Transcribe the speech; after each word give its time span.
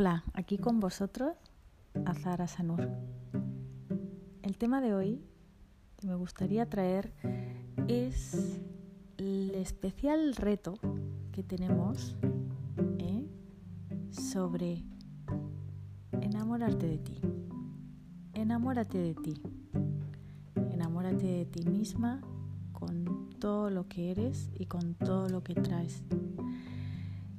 Hola, 0.00 0.22
aquí 0.32 0.58
con 0.58 0.78
vosotros 0.78 1.32
Azara 2.06 2.46
Sanur. 2.46 2.88
El 4.42 4.56
tema 4.56 4.80
de 4.80 4.94
hoy 4.94 5.24
que 5.96 6.06
me 6.06 6.14
gustaría 6.14 6.66
traer 6.66 7.12
es 7.88 8.60
el 9.16 9.56
especial 9.56 10.36
reto 10.36 10.74
que 11.32 11.42
tenemos 11.42 12.16
¿eh? 13.00 13.26
sobre 14.12 14.84
enamorarte 16.20 16.86
de 16.86 16.98
ti. 16.98 17.20
Enamórate 18.34 18.98
de 18.98 19.14
ti. 19.16 19.42
Enamórate 20.70 21.26
de 21.26 21.44
ti 21.44 21.68
misma 21.68 22.20
con 22.72 23.30
todo 23.40 23.68
lo 23.68 23.88
que 23.88 24.12
eres 24.12 24.48
y 24.54 24.66
con 24.66 24.94
todo 24.94 25.28
lo 25.28 25.42
que 25.42 25.54
traes. 25.54 26.04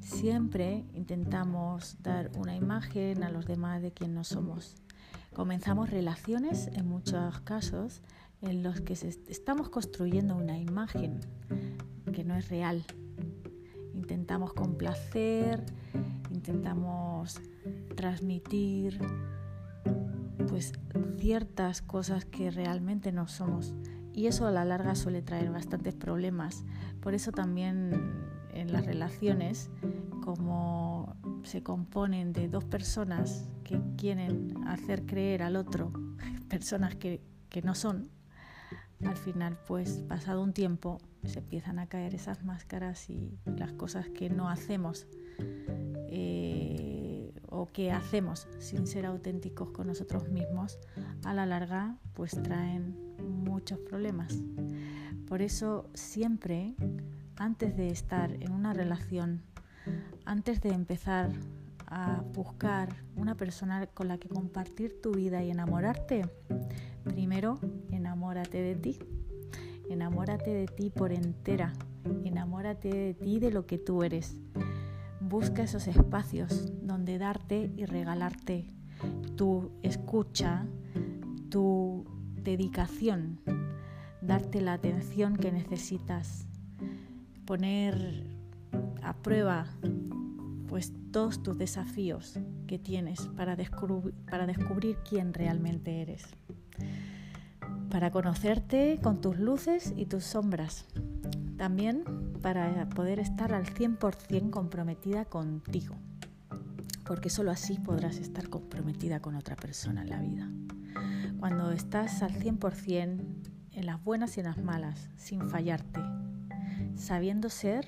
Siempre 0.02 0.86
intentamos 0.94 1.98
dar 2.02 2.32
una 2.36 2.56
imagen 2.56 3.24
a 3.24 3.30
los 3.30 3.46
demás 3.46 3.82
de 3.82 3.92
quien 3.92 4.14
no 4.14 4.24
somos. 4.24 4.76
Comenzamos 5.34 5.90
relaciones 5.90 6.68
en 6.74 6.88
muchos 6.88 7.40
casos 7.42 8.02
en 8.42 8.64
los 8.64 8.82
que 8.82 8.94
estamos 8.94 9.70
construyendo 9.70 10.36
una 10.36 10.58
imagen 10.58 11.20
que 12.14 12.24
no 12.24 12.36
es 12.36 12.50
real. 12.50 12.84
Intentamos 13.94 14.54
complacer, 14.54 15.64
intentamos 16.32 17.40
transmitir 17.96 19.00
pues 20.48 20.74
ciertas 21.18 21.82
cosas 21.82 22.26
que 22.26 22.50
realmente 22.50 23.12
no 23.12 23.28
somos 23.28 23.74
y 24.14 24.28
eso 24.28 24.48
a 24.48 24.52
la 24.52 24.66
larga 24.66 24.96
suele 24.96 25.22
traer 25.22 25.52
bastantes 25.52 25.94
problemas. 25.94 26.64
Por 27.02 27.14
eso 27.14 27.32
también 27.32 27.92
en 28.60 28.72
las 28.72 28.86
relaciones 28.86 29.70
como 30.22 31.16
se 31.44 31.64
componen 31.64 32.34
de 32.34 32.48
dos 32.48 32.66
personas 32.66 33.50
que 33.64 33.82
quieren 33.98 34.56
hacer 34.68 35.06
creer 35.06 35.42
al 35.42 35.56
otro 35.56 35.92
personas 36.50 36.96
que, 36.96 37.22
que 37.50 37.62
no 37.62 37.76
son, 37.76 38.10
al 39.04 39.18
final 39.18 39.58
pues 39.68 40.04
pasado 40.08 40.44
un 40.44 40.54
tiempo 40.54 41.00
se 41.24 41.40
empiezan 41.40 41.80
a 41.80 41.88
caer 41.88 42.16
esas 42.16 42.44
máscaras 42.44 43.10
y 43.10 43.40
las 43.46 43.74
cosas 43.74 44.10
que 44.10 44.30
no 44.30 44.50
hacemos 44.50 45.08
eh, 46.12 47.34
o 47.48 47.68
que 47.68 47.92
hacemos 47.92 48.48
sin 48.60 48.88
ser 48.88 49.06
auténticos 49.06 49.72
con 49.72 49.88
nosotros 49.88 50.30
mismos, 50.30 50.80
a 51.24 51.34
la 51.34 51.46
larga 51.46 51.98
pues 52.14 52.32
traen 52.42 52.96
muchos 53.24 53.80
problemas. 53.80 54.38
Por 55.28 55.42
eso 55.42 55.90
siempre, 55.94 56.76
antes 57.40 57.76
de 57.76 57.90
estar 57.90 58.32
en 58.32 58.52
una 58.52 58.74
relación, 58.74 59.42
antes 60.26 60.62
de 60.62 60.70
empezar 60.70 61.32
a 61.88 62.22
buscar 62.34 62.90
una 63.16 63.36
persona 63.36 63.88
con 63.88 64.10
la 64.10 64.18
que 64.20 64.30
compartir 64.30 65.02
tu 65.02 65.14
vida 65.14 65.44
y 65.44 65.50
enamorarte, 65.50 66.30
primero 67.04 67.60
enamórate 67.92 68.62
de 68.62 68.76
ti. 68.76 69.00
Enamórate 69.90 70.54
de 70.54 70.68
ti 70.68 70.92
por 70.92 71.12
entera. 71.12 71.74
Enamórate 72.24 72.90
de 72.90 73.14
ti, 73.16 73.40
de 73.40 73.50
lo 73.50 73.66
que 73.66 73.80
tú 73.80 74.04
eres. 74.04 74.40
Busca 75.20 75.64
esos 75.64 75.88
espacios 75.88 76.72
donde 76.84 77.18
darte 77.18 77.72
y 77.76 77.86
regalarte 77.86 78.72
tu 79.36 79.72
escucha, 79.82 80.68
tu 81.50 82.06
dedicación, 82.36 83.40
darte 84.22 84.62
la 84.62 84.74
atención 84.74 85.38
que 85.38 85.52
necesitas, 85.52 86.49
poner 87.50 88.28
a 89.02 89.14
prueba 89.24 89.66
pues 90.68 90.94
todos 91.10 91.42
tus 91.42 91.58
desafíos 91.58 92.38
que 92.68 92.78
tienes 92.78 93.22
para 93.36 93.56
descubrir, 93.56 94.14
para 94.30 94.46
descubrir 94.46 94.98
quién 94.98 95.34
realmente 95.34 96.04
eres, 96.04 96.28
para 97.90 98.12
conocerte 98.12 99.00
con 99.02 99.20
tus 99.20 99.40
luces 99.40 99.96
y 99.98 100.06
tus 100.06 100.26
sombras, 100.26 100.86
también 101.58 102.04
para 102.44 102.88
poder 102.90 103.18
estar 103.18 103.52
al 103.52 103.66
100% 103.66 104.52
comprometida 104.52 105.26
contigo, 105.26 105.96
porque 107.04 107.32
solo 107.32 107.50
así 107.50 107.80
podrás 107.80 108.18
estar 108.20 108.48
comprometida 108.50 109.22
con 109.22 109.34
otra 109.34 109.56
persona 109.56 110.04
en 110.04 110.10
la 110.12 110.22
vida. 110.22 110.52
Cuando 111.40 111.72
estás 111.72 112.22
al 112.22 112.34
100% 112.36 113.24
en 113.72 113.86
las 113.88 114.04
buenas 114.04 114.38
y 114.38 114.42
en 114.42 114.46
las 114.46 114.60
malas, 114.60 115.10
sin 115.16 115.50
fallarte, 115.50 116.00
sabiendo 117.00 117.50
ser 117.50 117.88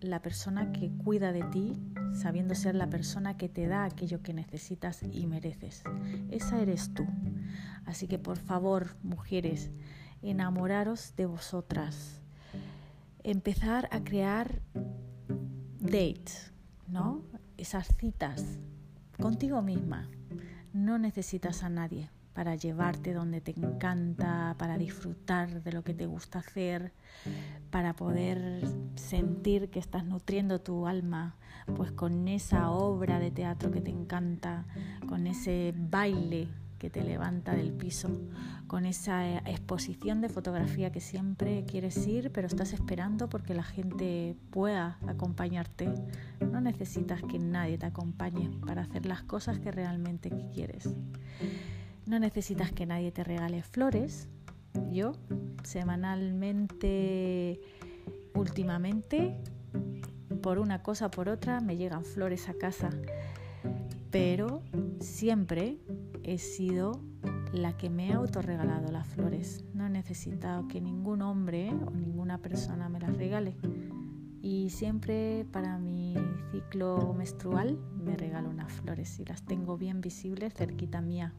la 0.00 0.22
persona 0.22 0.72
que 0.72 0.90
cuida 0.90 1.32
de 1.32 1.44
ti, 1.44 1.78
sabiendo 2.14 2.54
ser 2.54 2.74
la 2.74 2.88
persona 2.88 3.36
que 3.36 3.48
te 3.48 3.66
da 3.66 3.84
aquello 3.84 4.22
que 4.22 4.32
necesitas 4.32 5.02
y 5.02 5.26
mereces. 5.26 5.84
Esa 6.30 6.60
eres 6.60 6.92
tú. 6.94 7.06
Así 7.84 8.08
que 8.08 8.18
por 8.18 8.38
favor, 8.38 8.96
mujeres, 9.02 9.70
enamoraros 10.22 11.14
de 11.16 11.26
vosotras. 11.26 12.22
Empezar 13.22 13.88
a 13.92 14.02
crear 14.02 14.62
dates, 15.78 16.52
¿no? 16.88 17.22
Esas 17.58 17.88
citas 17.98 18.58
contigo 19.20 19.60
misma. 19.60 20.08
No 20.72 20.98
necesitas 20.98 21.62
a 21.62 21.68
nadie 21.68 22.10
para 22.36 22.54
llevarte 22.54 23.14
donde 23.14 23.40
te 23.40 23.52
encanta, 23.52 24.54
para 24.58 24.76
disfrutar 24.76 25.62
de 25.62 25.72
lo 25.72 25.82
que 25.82 25.94
te 25.94 26.04
gusta 26.04 26.40
hacer, 26.40 26.92
para 27.70 27.96
poder 27.96 28.62
sentir 28.94 29.70
que 29.70 29.78
estás 29.78 30.04
nutriendo 30.04 30.60
tu 30.60 30.86
alma 30.86 31.36
pues 31.74 31.92
con 31.92 32.28
esa 32.28 32.70
obra 32.70 33.18
de 33.20 33.30
teatro 33.30 33.70
que 33.70 33.80
te 33.80 33.90
encanta, 33.90 34.66
con 35.08 35.26
ese 35.26 35.72
baile 35.74 36.48
que 36.78 36.90
te 36.90 37.02
levanta 37.02 37.54
del 37.54 37.72
piso, 37.72 38.10
con 38.66 38.84
esa 38.84 39.38
exposición 39.38 40.20
de 40.20 40.28
fotografía 40.28 40.92
que 40.92 41.00
siempre 41.00 41.64
quieres 41.64 42.06
ir, 42.06 42.30
pero 42.32 42.48
estás 42.48 42.74
esperando 42.74 43.30
porque 43.30 43.54
la 43.54 43.62
gente 43.62 44.36
pueda 44.50 44.98
acompañarte. 45.06 45.90
No 46.52 46.60
necesitas 46.60 47.22
que 47.22 47.38
nadie 47.38 47.78
te 47.78 47.86
acompañe 47.86 48.50
para 48.66 48.82
hacer 48.82 49.06
las 49.06 49.22
cosas 49.22 49.58
que 49.58 49.72
realmente 49.72 50.30
quieres. 50.52 50.94
No 52.06 52.20
necesitas 52.20 52.70
que 52.70 52.86
nadie 52.86 53.10
te 53.10 53.24
regale 53.24 53.62
flores. 53.62 54.28
Yo 54.92 55.12
semanalmente, 55.64 57.60
últimamente, 58.34 59.36
por 60.40 60.60
una 60.60 60.84
cosa 60.84 61.10
por 61.10 61.28
otra, 61.28 61.60
me 61.60 61.76
llegan 61.76 62.04
flores 62.04 62.48
a 62.48 62.54
casa. 62.54 62.90
Pero 64.12 64.62
siempre 65.00 65.78
he 66.22 66.38
sido 66.38 67.00
la 67.52 67.76
que 67.76 67.90
me 67.90 68.12
ha 68.12 68.16
autorregalado 68.16 68.92
las 68.92 69.08
flores. 69.08 69.64
No 69.74 69.86
he 69.86 69.90
necesitado 69.90 70.68
que 70.68 70.80
ningún 70.80 71.22
hombre 71.22 71.72
o 71.72 71.90
ninguna 71.90 72.38
persona 72.38 72.88
me 72.88 73.00
las 73.00 73.16
regale. 73.16 73.56
Y 74.42 74.70
siempre 74.70 75.44
para 75.50 75.76
mi 75.78 76.14
ciclo 76.52 77.14
menstrual 77.14 77.80
me 78.06 78.16
regalo 78.16 78.48
unas 78.48 78.72
flores 78.72 79.18
y 79.18 79.24
las 79.24 79.42
tengo 79.42 79.76
bien 79.76 80.00
visibles 80.00 80.54
cerquita 80.54 81.00
mía 81.00 81.34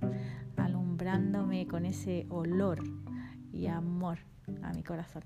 alumbrándome 0.58 1.66
con 1.66 1.86
ese 1.86 2.28
olor 2.30 2.84
y 3.54 3.68
amor 3.68 4.20
a 4.62 4.74
mi 4.74 4.84
corazón. 4.84 5.24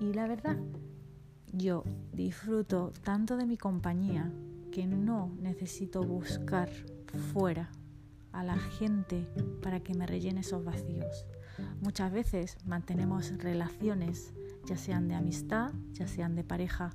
Y 0.00 0.12
la 0.12 0.26
verdad, 0.26 0.56
yo 1.52 1.84
disfruto 2.12 2.92
tanto 3.02 3.36
de 3.36 3.46
mi 3.46 3.56
compañía 3.56 4.30
que 4.70 4.86
no 4.86 5.32
necesito 5.40 6.02
buscar 6.02 6.68
fuera 7.32 7.70
a 8.32 8.44
la 8.44 8.56
gente 8.56 9.26
para 9.62 9.80
que 9.80 9.94
me 9.94 10.06
rellene 10.06 10.40
esos 10.40 10.64
vacíos. 10.64 11.26
Muchas 11.80 12.12
veces 12.12 12.58
mantenemos 12.66 13.38
relaciones, 13.38 14.34
ya 14.66 14.76
sean 14.76 15.08
de 15.08 15.14
amistad, 15.14 15.72
ya 15.92 16.06
sean 16.06 16.34
de 16.34 16.44
pareja, 16.44 16.90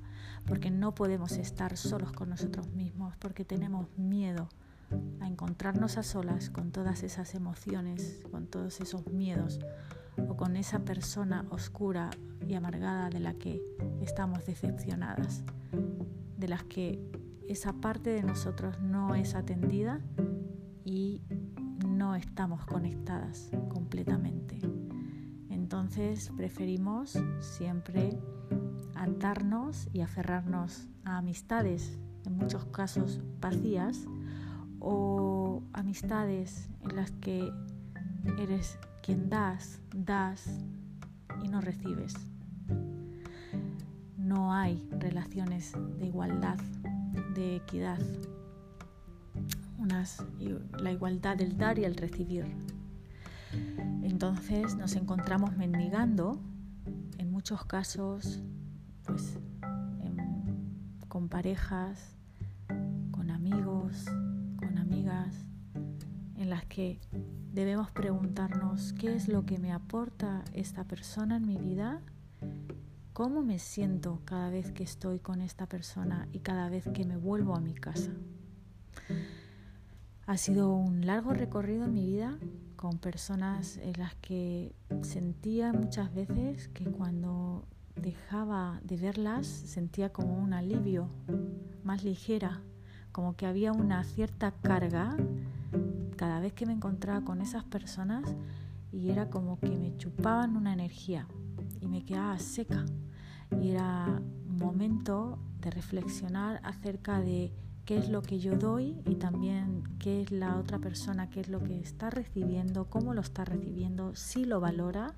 porque 0.46 0.70
no 0.70 0.94
podemos 0.94 1.32
estar 1.32 1.76
solos 1.76 2.12
con 2.12 2.30
nosotros 2.30 2.68
mismos, 2.68 3.16
porque 3.16 3.44
tenemos 3.44 3.86
miedo 3.96 4.48
a 5.20 5.28
encontrarnos 5.28 5.98
a 5.98 6.02
solas 6.02 6.50
con 6.50 6.72
todas 6.72 7.02
esas 7.02 7.34
emociones, 7.34 8.22
con 8.30 8.46
todos 8.46 8.80
esos 8.80 9.06
miedos 9.06 9.60
o 10.28 10.36
con 10.36 10.56
esa 10.56 10.80
persona 10.80 11.46
oscura 11.50 12.10
y 12.46 12.54
amargada 12.54 13.10
de 13.10 13.20
la 13.20 13.34
que 13.34 13.62
estamos 14.00 14.44
decepcionadas, 14.44 15.44
de 16.36 16.48
las 16.48 16.64
que 16.64 17.00
esa 17.48 17.72
parte 17.72 18.10
de 18.10 18.22
nosotros 18.22 18.80
no 18.80 19.14
es 19.14 19.34
atendida 19.34 20.00
y 20.84 21.22
no 21.86 22.14
estamos 22.14 22.64
conectadas 22.64 23.50
completamente. 23.68 24.59
Entonces 25.90 26.30
preferimos 26.36 27.18
siempre 27.40 28.16
atarnos 28.94 29.88
y 29.92 30.02
aferrarnos 30.02 30.86
a 31.04 31.18
amistades, 31.18 31.98
en 32.24 32.36
muchos 32.36 32.64
casos 32.66 33.20
vacías, 33.40 34.06
o 34.78 35.64
amistades 35.72 36.68
en 36.82 36.94
las 36.94 37.10
que 37.10 37.52
eres 38.38 38.78
quien 39.02 39.28
das, 39.28 39.80
das 39.92 40.48
y 41.42 41.48
no 41.48 41.60
recibes. 41.60 42.14
No 44.16 44.54
hay 44.54 44.88
relaciones 44.92 45.72
de 45.98 46.06
igualdad, 46.06 46.58
de 47.34 47.56
equidad. 47.56 47.98
la 50.78 50.92
igualdad 50.92 51.36
del 51.36 51.58
dar 51.58 51.80
y 51.80 51.84
el 51.84 51.96
recibir. 51.96 52.44
Entonces 54.10 54.74
nos 54.74 54.96
encontramos 54.96 55.56
mendigando, 55.56 56.42
en 57.16 57.30
muchos 57.30 57.64
casos, 57.64 58.42
pues 59.04 59.38
con 61.06 61.28
parejas, 61.28 62.16
con 63.12 63.30
amigos, 63.30 64.06
con 64.56 64.78
amigas, 64.78 65.46
en 66.36 66.50
las 66.50 66.66
que 66.66 66.98
debemos 67.52 67.92
preguntarnos 67.92 68.92
qué 68.94 69.14
es 69.14 69.28
lo 69.28 69.46
que 69.46 69.58
me 69.58 69.72
aporta 69.72 70.42
esta 70.54 70.82
persona 70.82 71.36
en 71.36 71.46
mi 71.46 71.56
vida, 71.56 72.02
cómo 73.12 73.42
me 73.42 73.60
siento 73.60 74.22
cada 74.24 74.50
vez 74.50 74.72
que 74.72 74.82
estoy 74.82 75.20
con 75.20 75.40
esta 75.40 75.66
persona 75.66 76.26
y 76.32 76.40
cada 76.40 76.68
vez 76.68 76.88
que 76.92 77.04
me 77.04 77.16
vuelvo 77.16 77.54
a 77.54 77.60
mi 77.60 77.74
casa. 77.74 78.10
Ha 80.26 80.36
sido 80.36 80.74
un 80.74 81.06
largo 81.06 81.32
recorrido 81.32 81.84
en 81.84 81.94
mi 81.94 82.06
vida 82.06 82.36
con 82.80 82.96
personas 82.96 83.76
en 83.76 83.92
las 83.98 84.14
que 84.22 84.74
sentía 85.02 85.70
muchas 85.70 86.14
veces 86.14 86.68
que 86.68 86.86
cuando 86.86 87.66
dejaba 87.94 88.80
de 88.82 88.96
verlas 88.96 89.46
sentía 89.46 90.14
como 90.14 90.42
un 90.42 90.54
alivio 90.54 91.06
más 91.84 92.04
ligera, 92.04 92.62
como 93.12 93.36
que 93.36 93.44
había 93.44 93.72
una 93.72 94.02
cierta 94.04 94.52
carga 94.62 95.14
cada 96.16 96.40
vez 96.40 96.54
que 96.54 96.64
me 96.64 96.72
encontraba 96.72 97.22
con 97.22 97.42
esas 97.42 97.64
personas 97.64 98.24
y 98.90 99.10
era 99.10 99.28
como 99.28 99.60
que 99.60 99.76
me 99.76 99.94
chupaban 99.98 100.56
una 100.56 100.72
energía 100.72 101.26
y 101.82 101.86
me 101.86 102.02
quedaba 102.02 102.38
seca. 102.38 102.86
Y 103.60 103.72
era 103.72 104.22
momento 104.46 105.38
de 105.60 105.70
reflexionar 105.70 106.62
acerca 106.64 107.20
de 107.20 107.52
qué 107.90 107.98
es 107.98 108.08
lo 108.08 108.22
que 108.22 108.38
yo 108.38 108.56
doy 108.56 109.02
y 109.04 109.16
también 109.16 109.82
qué 109.98 110.22
es 110.22 110.30
la 110.30 110.58
otra 110.58 110.78
persona, 110.78 111.28
qué 111.28 111.40
es 111.40 111.48
lo 111.48 111.58
que 111.58 111.80
está 111.80 112.08
recibiendo, 112.08 112.88
cómo 112.88 113.14
lo 113.14 113.20
está 113.20 113.44
recibiendo, 113.44 114.14
si 114.14 114.44
lo 114.44 114.60
valora 114.60 115.16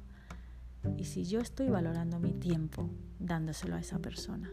y 0.97 1.05
si 1.05 1.25
yo 1.25 1.41
estoy 1.41 1.69
valorando 1.69 2.19
mi 2.19 2.33
tiempo 2.33 2.89
dándoselo 3.19 3.77
a 3.77 3.81
esa 3.81 3.99
persona. 3.99 4.51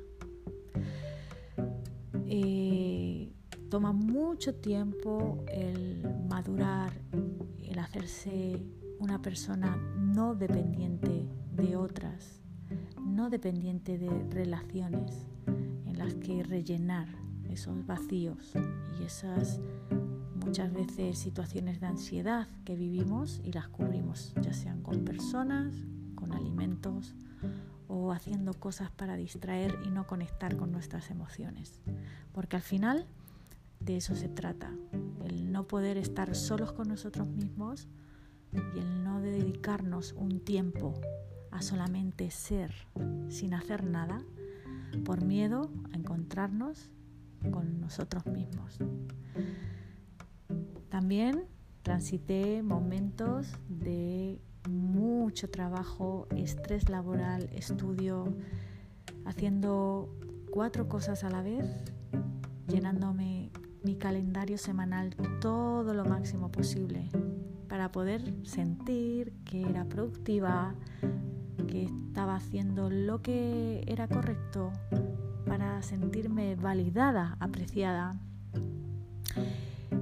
Eh, 2.27 3.31
toma 3.69 3.93
mucho 3.93 4.53
tiempo 4.53 5.45
el 5.47 6.05
madurar, 6.27 6.91
el 7.63 7.79
hacerse 7.79 8.61
una 8.99 9.21
persona 9.21 9.77
no 9.97 10.35
dependiente 10.35 11.25
de 11.55 11.77
otras, 11.77 12.41
no 13.01 13.29
dependiente 13.29 13.97
de 13.97 14.09
relaciones 14.29 15.25
en 15.85 15.97
las 15.97 16.15
que 16.15 16.43
rellenar 16.43 17.28
esos 17.49 17.85
vacíos 17.85 18.53
y 18.99 19.03
esas 19.03 19.59
muchas 20.45 20.73
veces 20.73 21.17
situaciones 21.17 21.79
de 21.79 21.87
ansiedad 21.87 22.47
que 22.65 22.75
vivimos 22.75 23.41
y 23.43 23.51
las 23.51 23.67
cubrimos, 23.67 24.33
ya 24.41 24.53
sean 24.53 24.81
con 24.81 25.05
personas, 25.05 25.73
con 26.15 26.33
alimentos 26.33 27.13
o 27.87 28.11
haciendo 28.11 28.53
cosas 28.53 28.91
para 28.91 29.15
distraer 29.15 29.77
y 29.85 29.89
no 29.89 30.07
conectar 30.07 30.55
con 30.55 30.71
nuestras 30.71 31.11
emociones. 31.11 31.81
Porque 32.33 32.55
al 32.55 32.61
final 32.61 33.05
de 33.79 33.97
eso 33.97 34.15
se 34.15 34.29
trata, 34.29 34.71
el 35.25 35.51
no 35.51 35.67
poder 35.67 35.97
estar 35.97 36.35
solos 36.35 36.71
con 36.71 36.87
nosotros 36.87 37.27
mismos 37.27 37.87
y 38.75 38.79
el 38.79 39.03
no 39.03 39.21
dedicarnos 39.21 40.13
un 40.13 40.39
tiempo 40.39 40.93
a 41.51 41.61
solamente 41.61 42.31
ser 42.31 42.73
sin 43.29 43.53
hacer 43.53 43.83
nada 43.83 44.21
por 45.05 45.23
miedo 45.23 45.71
a 45.93 45.97
encontrarnos 45.97 46.89
con 47.51 47.79
nosotros 47.79 48.25
mismos. 48.25 48.79
También 50.89 51.45
transité 51.83 52.61
momentos 52.63 53.47
de 53.67 54.39
mucho 54.69 55.49
trabajo, 55.49 56.27
estrés 56.35 56.89
laboral, 56.89 57.49
estudio, 57.53 58.25
haciendo 59.25 60.09
cuatro 60.51 60.87
cosas 60.87 61.23
a 61.23 61.29
la 61.29 61.41
vez, 61.41 61.65
llenándome 62.67 63.51
mi 63.83 63.95
calendario 63.95 64.57
semanal 64.57 65.15
todo 65.39 65.93
lo 65.93 66.05
máximo 66.05 66.51
posible 66.51 67.09
para 67.67 67.91
poder 67.91 68.33
sentir 68.43 69.31
que 69.45 69.61
era 69.61 69.85
productiva, 69.85 70.75
que 71.67 71.83
estaba 71.83 72.35
haciendo 72.35 72.89
lo 72.89 73.21
que 73.21 73.83
era 73.87 74.07
correcto, 74.07 74.71
para 75.49 75.81
sentirme 75.81 76.55
validada, 76.55 77.35
apreciada. 77.39 78.13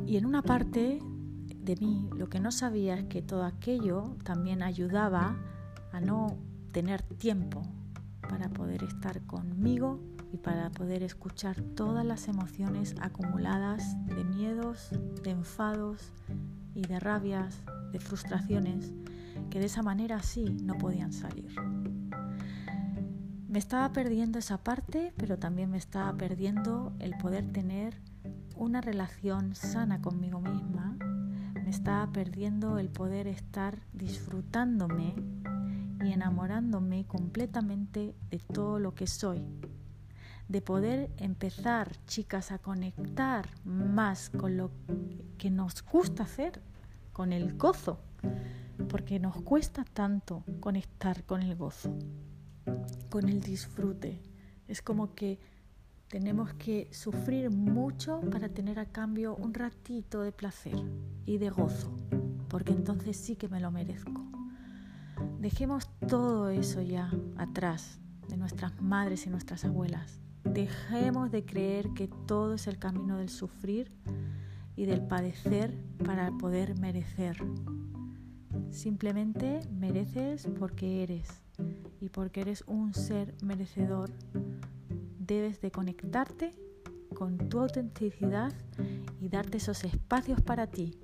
Y 0.05 0.17
en 0.17 0.25
una 0.25 0.41
parte 0.41 0.99
de 1.55 1.75
mí 1.77 2.09
lo 2.17 2.27
que 2.27 2.41
no 2.41 2.51
sabía 2.51 2.95
es 2.95 3.05
que 3.05 3.21
todo 3.21 3.45
aquello 3.45 4.17
también 4.23 4.61
ayudaba 4.61 5.38
a 5.94 6.01
no 6.01 6.38
tener 6.73 7.01
tiempo 7.01 7.61
para 8.27 8.49
poder 8.49 8.83
estar 8.83 9.25
conmigo 9.25 10.01
y 10.33 10.38
para 10.38 10.69
poder 10.69 11.01
escuchar 11.01 11.61
todas 11.61 12.05
las 12.05 12.27
emociones 12.27 12.94
acumuladas 12.99 13.95
de 14.05 14.25
miedos, 14.25 14.89
de 15.23 15.31
enfados 15.31 16.11
y 16.75 16.81
de 16.81 16.99
rabias, 16.99 17.63
de 17.94 17.99
frustraciones, 17.99 18.91
que 19.49 19.59
de 19.59 19.67
esa 19.67 19.81
manera 19.81 20.21
sí 20.21 20.44
no 20.61 20.77
podían 20.77 21.13
salir. 21.13 21.55
Me 23.49 23.59
estaba 23.59 23.94
perdiendo 23.94 24.39
esa 24.39 24.57
parte, 24.57 25.13
pero 25.15 25.39
también 25.39 25.71
me 25.71 25.77
estaba 25.77 26.11
perdiendo 26.17 26.91
el 26.99 27.17
poder 27.17 27.49
tener 27.49 27.97
una 28.57 28.81
relación 28.81 29.55
sana 29.55 30.01
conmigo 30.01 30.41
misma. 30.41 30.97
Me 31.53 31.69
estaba 31.69 32.11
perdiendo 32.11 32.77
el 32.77 32.89
poder 32.89 33.25
estar 33.25 33.79
disfrutándome 33.94 35.15
y 36.03 36.11
enamorándome 36.11 37.05
completamente 37.05 38.15
de 38.29 38.39
todo 38.39 38.79
lo 38.79 38.94
que 38.95 39.07
soy. 39.07 39.41
De 40.49 40.61
poder 40.61 41.09
empezar, 41.15 41.95
chicas, 42.05 42.51
a 42.51 42.59
conectar 42.59 43.47
más 43.63 44.29
con 44.29 44.57
lo 44.57 44.71
que 45.38 45.51
nos 45.51 45.85
gusta 45.85 46.23
hacer, 46.23 46.61
con 47.13 47.31
el 47.31 47.57
gozo, 47.57 48.01
porque 48.89 49.21
nos 49.21 49.41
cuesta 49.41 49.85
tanto 49.85 50.44
conectar 50.59 51.23
con 51.23 51.41
el 51.41 51.55
gozo 51.55 51.97
con 53.09 53.30
el 53.30 53.42
disfrute. 53.42 54.21
Es 54.68 54.81
como 54.81 55.14
que 55.16 55.40
tenemos 56.09 56.54
que 56.54 56.87
sufrir 56.92 57.49
mucho 57.49 58.21
para 58.31 58.49
tener 58.49 58.80
a 58.80 58.85
cambio 58.85 59.35
un 59.35 59.54
ratito 59.54 60.21
de 60.21 60.31
placer 60.31 60.76
y 61.26 61.37
de 61.37 61.49
gozo, 61.49 61.92
porque 62.47 62.71
entonces 62.71 63.18
sí 63.18 63.35
que 63.35 63.49
me 63.49 63.59
lo 63.59 63.71
merezco. 63.71 64.26
Dejemos 65.40 65.90
todo 66.07 66.49
eso 66.49 66.81
ya 66.81 67.11
atrás 67.37 67.99
de 68.30 68.37
nuestras 68.37 68.81
madres 68.81 69.26
y 69.26 69.30
nuestras 69.30 69.66
abuelas. 69.66 70.19
Dejemos 70.44 71.31
de 71.31 71.44
creer 71.44 71.90
que 71.94 72.07
todo 72.07 72.54
es 72.54 72.68
el 72.68 72.78
camino 72.78 73.18
del 73.18 73.30
sufrir 73.30 73.92
y 74.76 74.85
del 74.85 75.02
padecer 75.02 75.78
para 76.06 76.31
poder 76.37 76.80
merecer. 76.80 77.37
Simplemente 78.71 79.59
mereces 79.71 80.47
porque 80.57 81.04
eres 81.04 81.46
y 81.99 82.09
porque 82.09 82.42
eres 82.42 82.63
un 82.68 82.94
ser 82.94 83.33
merecedor, 83.44 84.11
debes 85.19 85.61
de 85.61 85.71
conectarte 85.71 86.51
con 87.13 87.37
tu 87.49 87.59
autenticidad 87.59 88.54
y 89.19 89.30
darte 89.30 89.57
esos 89.57 89.83
espacios 89.83 90.42
para 90.42 90.68
ti. 90.68 90.97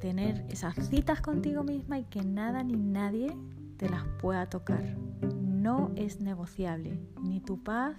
Tener 0.00 0.44
esas 0.48 0.88
citas 0.88 1.20
contigo 1.20 1.62
misma 1.62 1.98
y 1.98 2.04
que 2.04 2.22
nada 2.22 2.64
ni 2.64 2.76
nadie 2.76 3.36
te 3.76 3.88
las 3.88 4.04
pueda 4.20 4.48
tocar. 4.48 4.96
No 5.40 5.92
es 5.96 6.20
negociable 6.20 6.98
ni 7.22 7.40
tu 7.40 7.62
paz, 7.62 7.96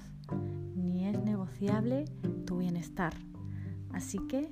ni 0.75 1.07
es 1.07 1.21
negociable 1.23 2.05
tu 2.45 2.57
bienestar. 2.57 3.13
Así 3.91 4.17
que, 4.27 4.51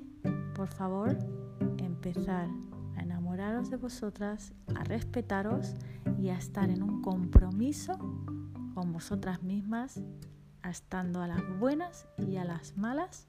por 0.54 0.68
favor, 0.68 1.18
empezar 1.78 2.48
a 2.96 3.02
enamoraros 3.02 3.70
de 3.70 3.76
vosotras, 3.76 4.54
a 4.74 4.84
respetaros 4.84 5.74
y 6.22 6.30
a 6.30 6.36
estar 6.36 6.70
en 6.70 6.84
un 6.84 7.02
compromiso 7.02 7.98
con 8.74 8.92
vosotras 8.92 9.42
mismas, 9.42 10.00
estando 10.62 11.20
a 11.20 11.26
las 11.26 11.42
buenas 11.58 12.06
y 12.16 12.36
a 12.36 12.44
las 12.44 12.76
malas 12.76 13.26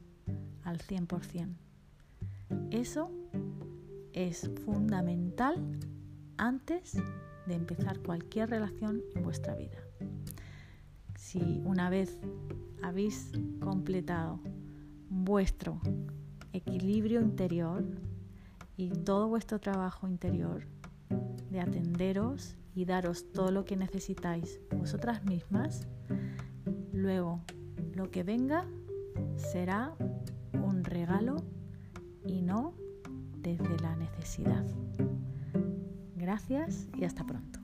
al 0.63 0.77
100%. 0.77 1.55
Eso 2.69 3.09
es 4.13 4.47
fundamental 4.63 5.55
antes 6.37 7.01
de 7.47 7.55
empezar 7.55 7.99
cualquier 7.99 8.51
relación 8.51 9.01
en 9.15 9.23
vuestra 9.23 9.55
vida. 9.55 9.79
Si 11.15 11.63
una 11.65 11.89
vez 11.89 12.19
habéis 12.83 13.31
completado 13.59 14.39
vuestro 15.09 15.81
equilibrio 16.51 17.21
interior 17.21 17.83
y 18.77 18.91
todo 18.91 19.29
vuestro 19.29 19.59
trabajo 19.59 20.07
interior 20.07 20.67
de 21.49 21.59
atenderos 21.59 22.55
y 22.75 22.85
daros 22.85 23.31
todo 23.31 23.51
lo 23.51 23.65
que 23.65 23.75
necesitáis 23.75 24.59
vosotras 24.75 25.23
mismas, 25.25 25.87
luego 26.91 27.41
lo 27.93 28.09
que 28.11 28.23
venga 28.23 28.65
será 29.35 29.95
un 30.53 30.83
regalo 30.83 31.37
y 32.25 32.41
no 32.41 32.73
desde 33.37 33.77
la 33.79 33.95
necesidad. 33.95 34.65
Gracias 36.15 36.87
y 36.97 37.03
hasta 37.03 37.25
pronto. 37.25 37.62